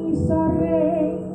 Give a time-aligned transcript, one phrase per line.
[0.00, 1.29] ing sore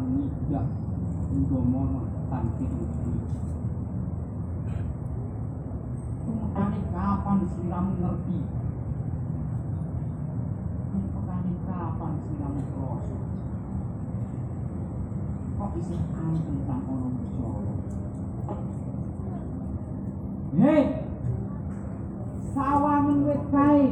[0.00, 0.64] kang midak
[1.28, 3.12] Indomono tanti uji
[6.24, 8.38] Tungkane kapan siramu ngerti?
[10.88, 13.18] Tungkane kapan siramu kroso
[15.60, 17.74] Kok isih anteng kang ono Jawa?
[20.56, 20.82] Hei!
[22.56, 23.84] Sawangen wit kae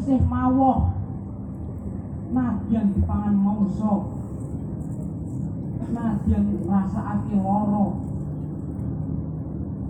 [0.00, 0.99] isih mawoh
[2.70, 3.94] nadyan dipangan mangsa
[5.90, 7.86] nadyan ngrasakake lara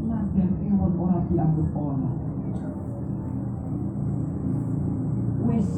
[0.08, 2.10] nadyan ewon ora dianggep ana.
[5.44, 5.68] Wis.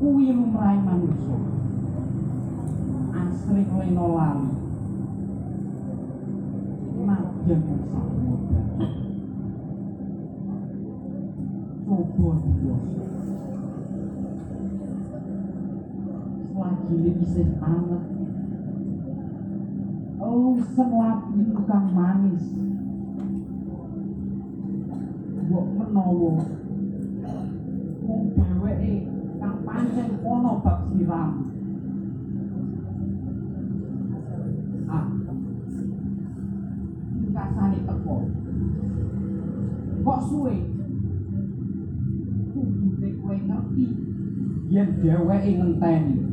[0.00, 1.36] Kuwi lumrahe manungsa
[3.12, 4.50] asring lena lali.
[7.04, 7.60] Nadyan
[7.92, 8.66] sak modal.
[11.84, 13.27] Coba diwasa
[16.86, 18.18] ini isih anget
[20.28, 22.44] oh selapi tukang manis.
[25.48, 26.44] Mbok menawa.
[28.04, 28.94] Wong dheweke
[29.40, 31.32] kang pancen ana bab siram.
[34.88, 35.06] Ah.
[37.32, 38.16] Kasane teko.
[40.04, 40.54] Kok suwe?
[42.52, 43.86] Kudune kowe ngerti.
[44.68, 46.27] Yen dheweke ngenteni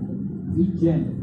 [0.55, 1.14] Virgínia.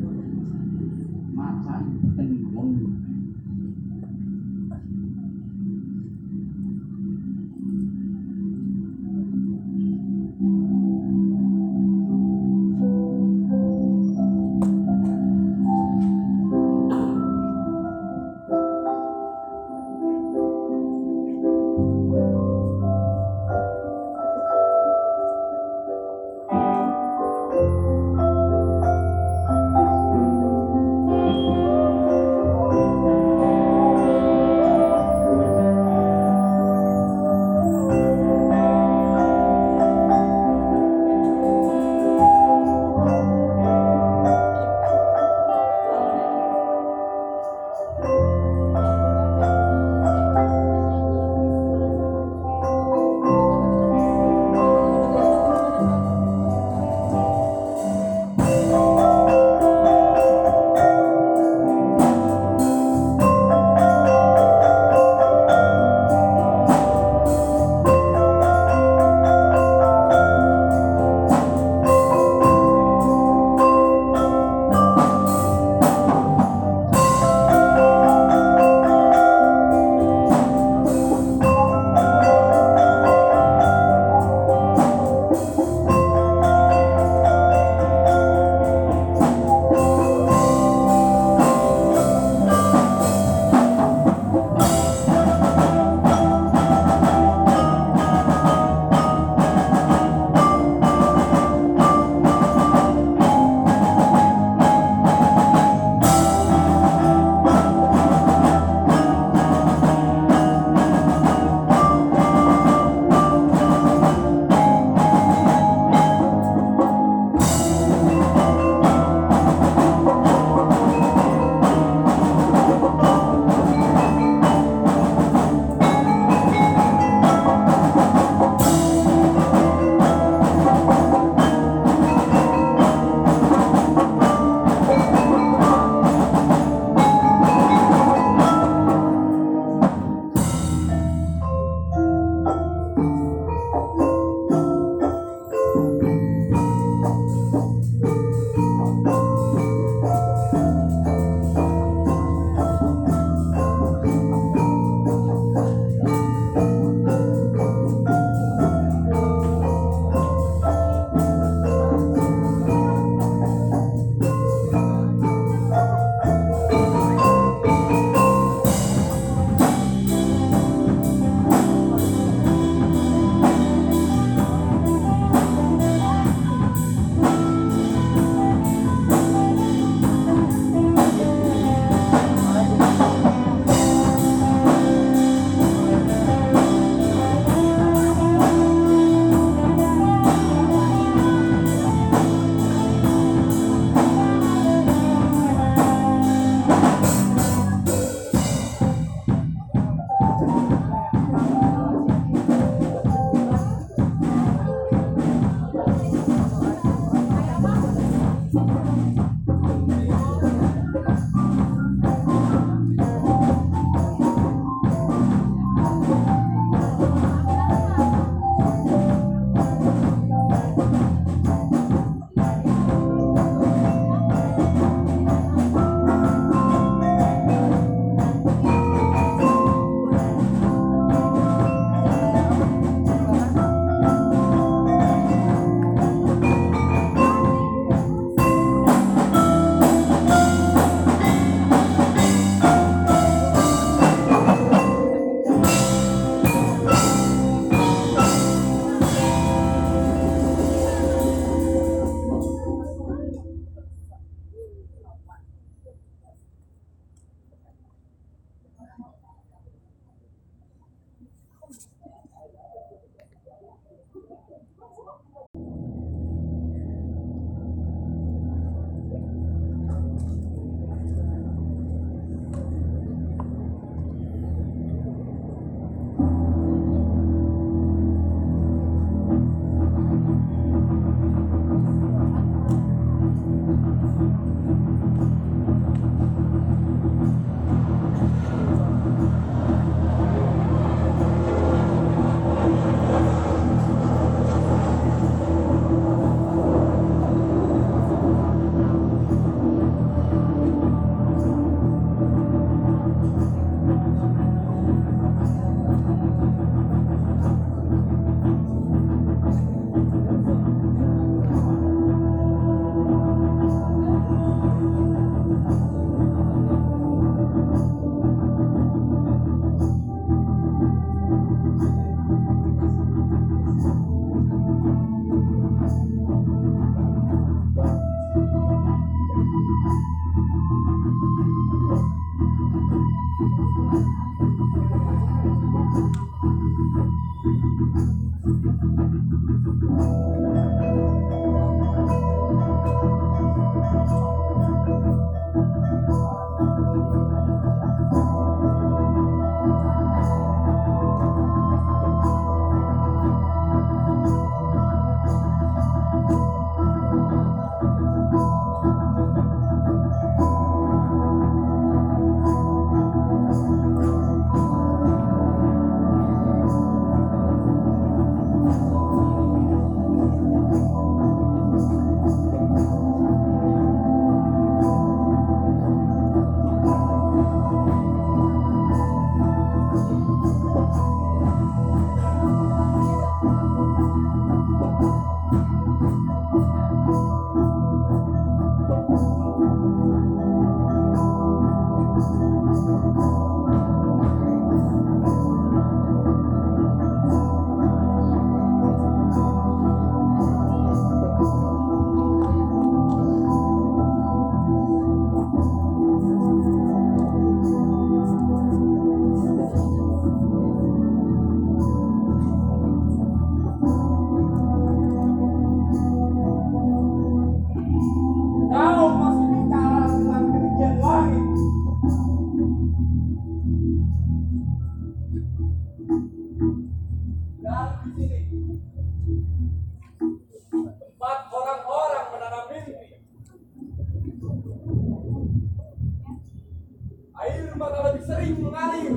[437.83, 439.15] bakal lebih sering mengalir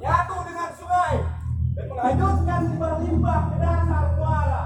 [0.00, 1.14] nyatu dengan sungai
[1.76, 4.62] dan menghanyutkan limbah-limbah ke dasar muara.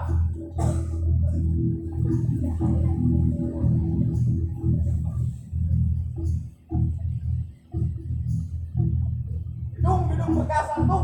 [9.75, 11.03] Gedung-gedung bekas antum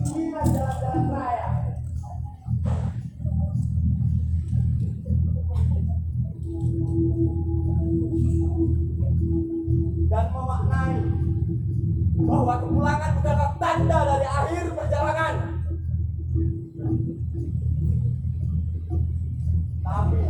[0.00, 0.16] Dan
[10.32, 10.96] memaknai
[12.16, 15.34] bahwa kepulangan bukanlah tanda dari akhir perjalanan.
[19.84, 20.22] Tapi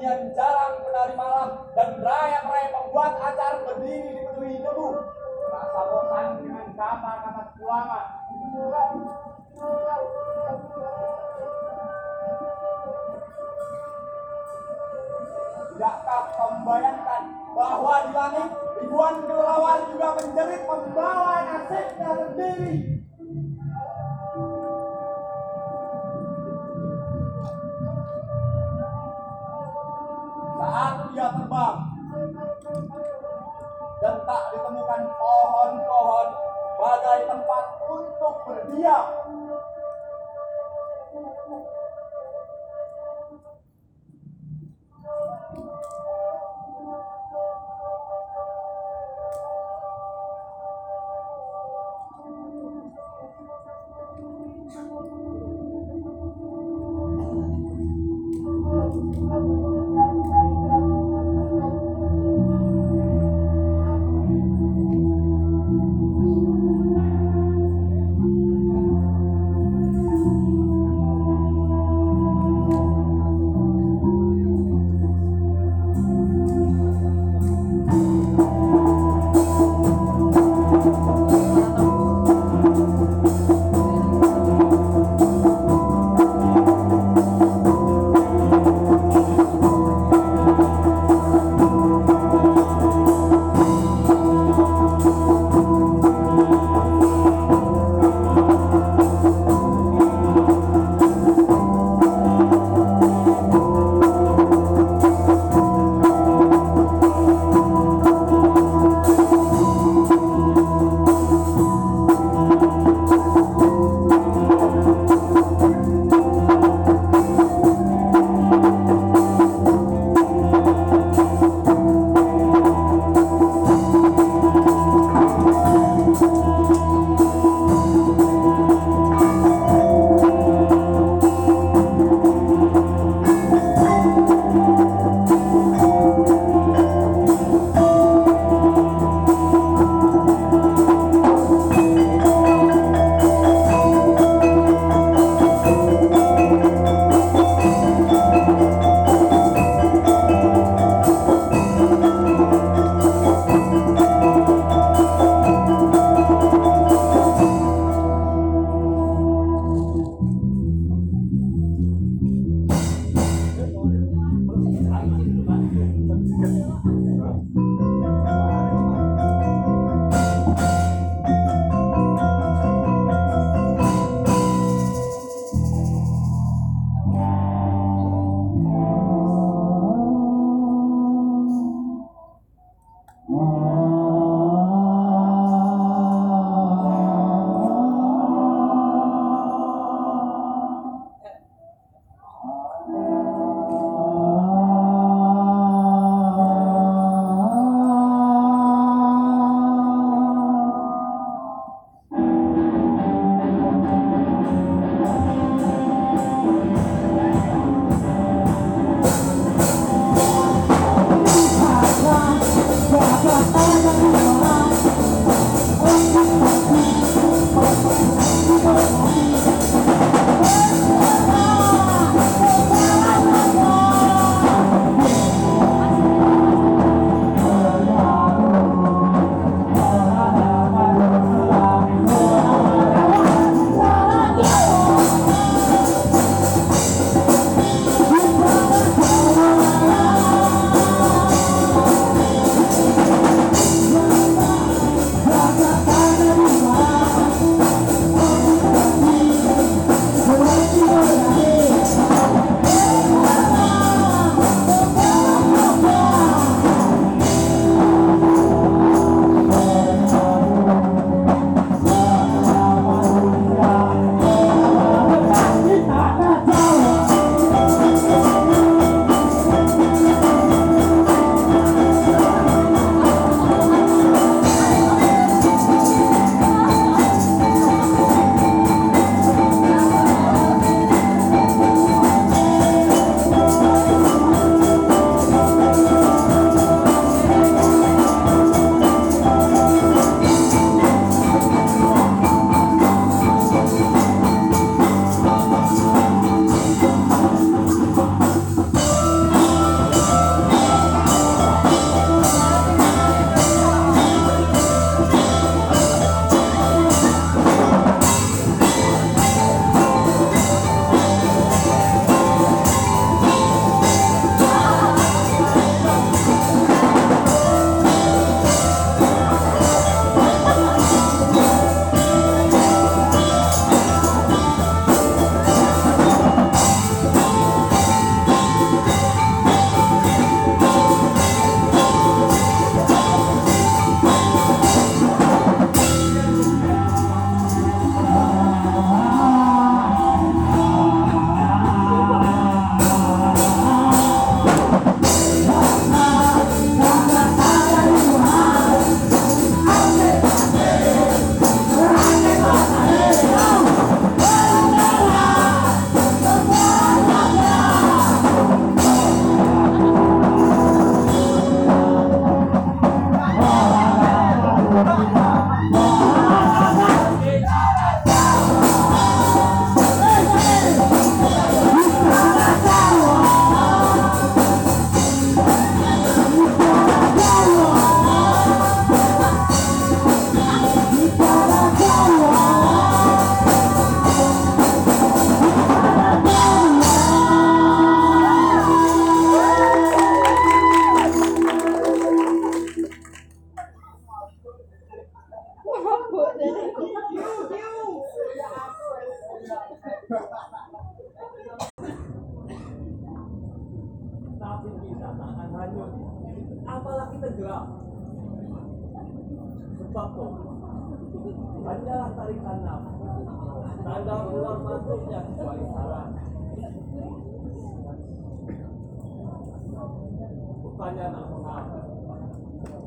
[0.00, 4.96] Nyanyian jarang penari malam dan raya-raya pembuat acara berdiri dipenuhi debu.
[5.52, 8.06] Rasa bosan dengan kata-kata pulangan.
[15.68, 18.48] Tidakkah membayangkan bahwa di langit
[18.80, 22.89] ribuan kelelawar juga menjerit membawa nasibnya sendiri?
[38.70, 39.04] 不要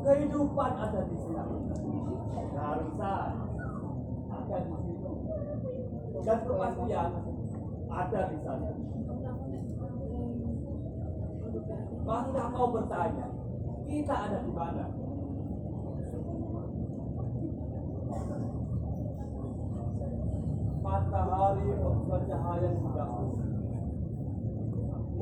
[0.04, 1.58] Kehidupan ada di sini.
[2.54, 3.32] Keharusan
[4.30, 5.12] ada di situ.
[6.24, 7.12] Dan kepastian
[7.90, 8.72] ada di sana.
[12.04, 13.28] Masih kau bertanya,
[13.88, 14.86] kita ada di mana?
[20.84, 23.53] Matahari membuat cahaya melumuri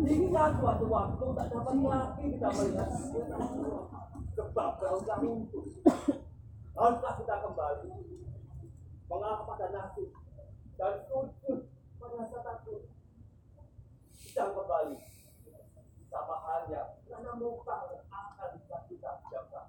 [0.00, 2.90] ini satu waktu waktu tak dapat lagi kita melihat.
[4.32, 5.64] Kebab kita muncul
[6.72, 7.90] haruslah kita kembali.
[9.12, 10.08] Mengalah pada nasib
[10.80, 11.68] dan sujud
[12.00, 12.88] rasa takut
[14.24, 14.96] kita kembali.
[16.08, 17.76] Sama hanya karena muka
[18.08, 19.62] akan bisa kita jaga.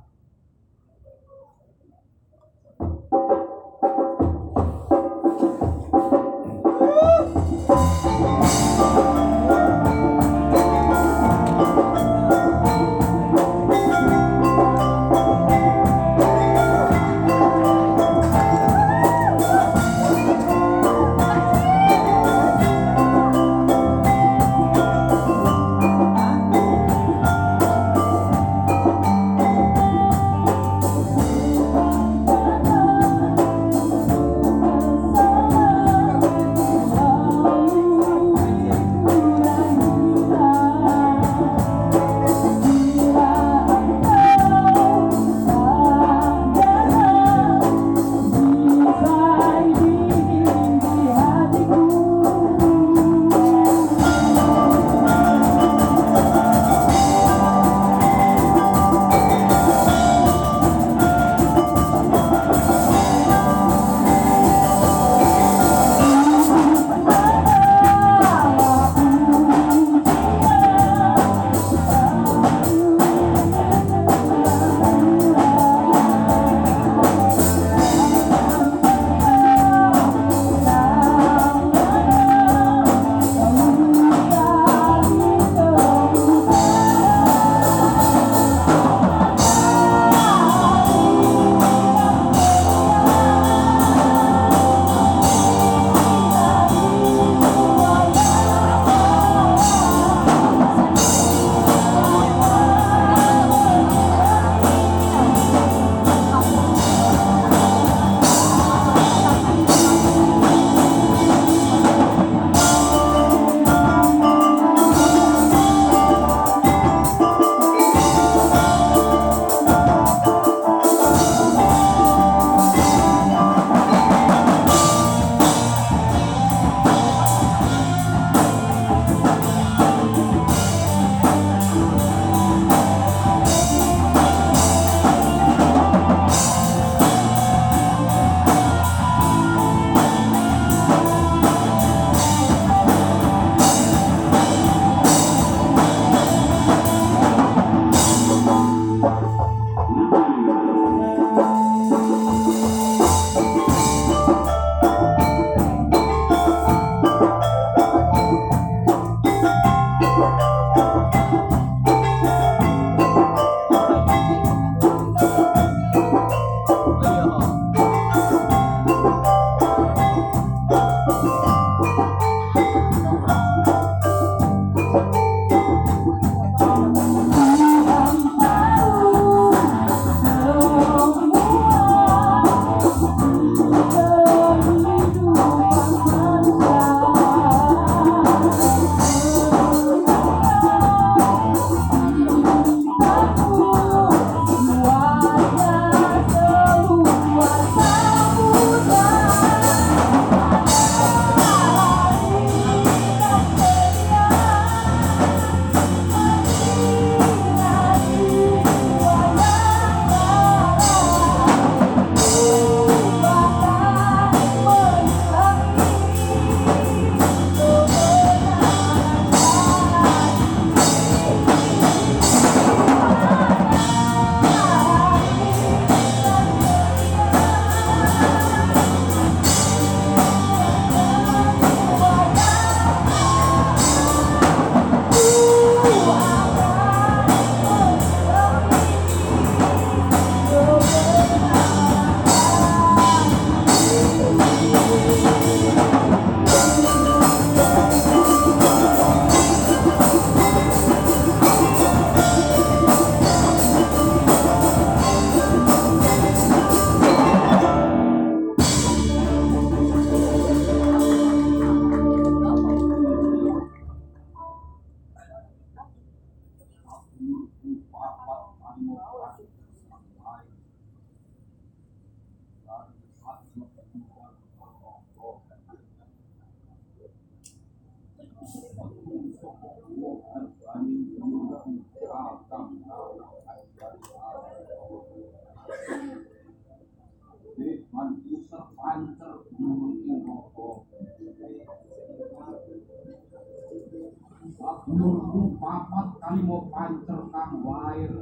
[294.93, 298.13] Menurutku papat kali mau pancer kang wair.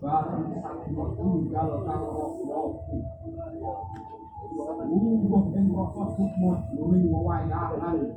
[0.00, 2.80] Bareng satu tunggal kang rokok
[4.88, 8.08] Ungguh ing rokok sukmut luwing wewayangan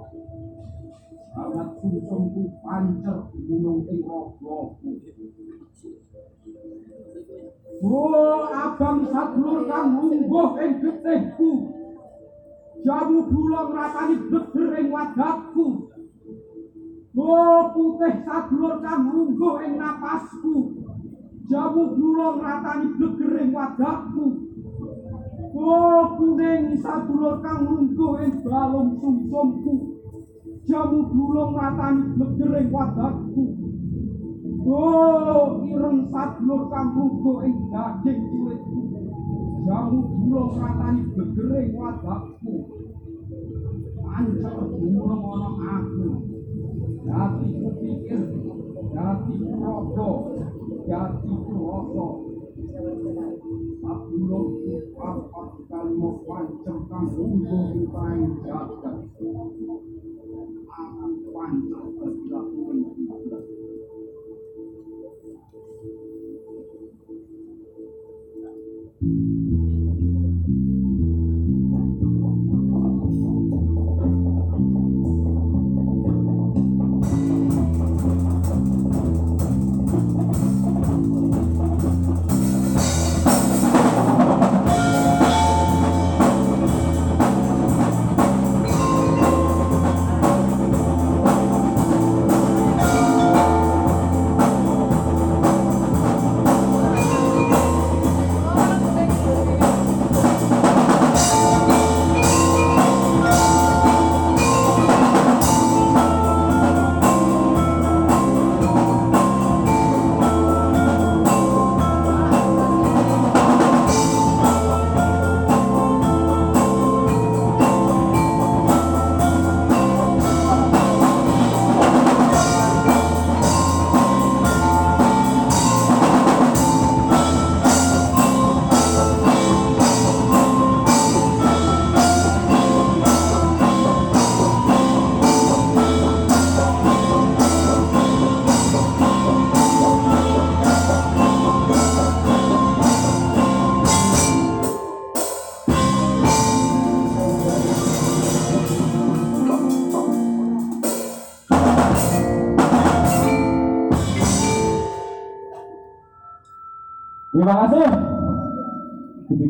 [1.35, 3.99] Sangat sungsumku pancer gunung ing
[7.83, 11.51] Oh abang sadulur kang lungguh ing getihku.
[12.87, 15.92] Jamu bulong ratani beger ing wadahku
[17.13, 20.81] Oh putih sadulur kang lungguh ing napasku.
[21.45, 24.25] Jamu bulong ratani beger ing wadahku.
[25.53, 29.93] Oh kuning sadulur kang lungguh ing balung sumsumku.
[30.65, 33.45] Jamu bulong ratani beger ing wadahku.
[34.65, 38.81] Oh ireng sadulur kang lungguh ing daging kulitku.
[39.69, 42.55] Jamu bulong ratani beger ing wadahku.
[44.01, 46.32] Pancer gumulung ana aku
[47.05, 48.25] nothing begin,
[48.93, 50.25] nothing to God,
[50.87, 52.29] nothing from also.
[53.83, 55.87] Upload to us, Pascal,
[56.25, 57.43] one chunk of food,
[57.75, 59.22] you find justice.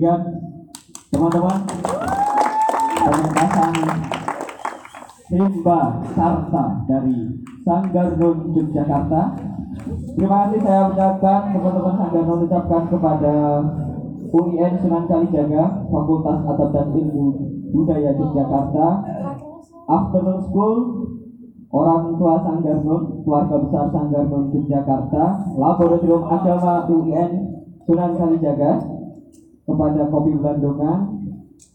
[0.04, 0.36] Demikian
[1.16, 1.60] teman-teman
[3.08, 3.74] pementasan
[5.32, 5.80] Rimba
[6.12, 9.22] Sarta dari Sanggar Nun Yogyakarta.
[10.20, 13.36] Terima kasih saya ucapkan teman-teman Sanggar Nun ucapkan kepada
[14.28, 17.26] UIN Sunan Kalijaga, Fakultas Adab dan Ilmu
[17.72, 18.88] Budaya Yogyakarta,
[19.88, 20.78] Afternoon School,
[21.72, 27.32] orang tua Sanggar Nun, keluarga besar Sanggar Nun Yogyakarta, Laboratorium Agama UIN
[27.88, 29.00] Sunan Kalijaga,
[29.64, 31.00] kepada Kopi Belandungan,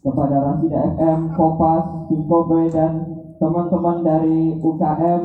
[0.05, 2.93] kepada Rasida FM, Kopas, Juskobe, dan
[3.41, 5.23] teman-teman dari UKM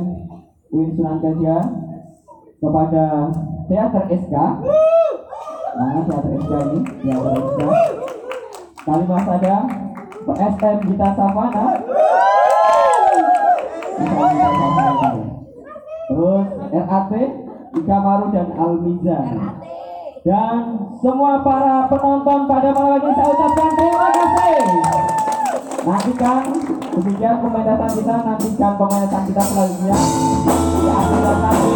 [0.71, 1.59] UIN Sunan Kalijaga,
[2.63, 3.05] kepada
[3.67, 4.35] Teater SK,
[5.75, 6.79] mana Teater SK ini?
[7.03, 7.61] Teater SK,
[8.83, 9.57] Kalimah Sada,
[10.23, 11.65] SM Gita Savana,
[16.07, 17.11] terus RAT,
[17.73, 19.25] Ika Maru dan Almizan
[20.23, 24.63] dan semua para penonton pada malam ini saya ucapkan terima kasih.
[25.83, 26.43] Nantikan
[26.95, 29.99] demikian pementasan kita, nantikan pementasan kita selanjutnya
[30.79, 31.75] di acara nanti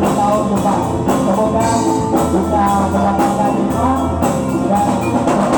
[0.00, 0.78] di tahun depan.
[1.28, 1.66] Semoga
[2.32, 3.96] bisa mendapatkan hikmah
[4.68, 5.57] dan